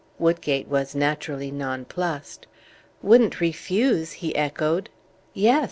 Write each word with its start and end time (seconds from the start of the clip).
Woodgate 0.17 0.67
was 0.67 0.95
naturally 0.95 1.51
nonplussed. 1.51 2.47
"Wouldn't 3.03 3.39
refuse?" 3.39 4.13
he 4.13 4.35
echoed. 4.35 4.89
"Yes. 5.35 5.59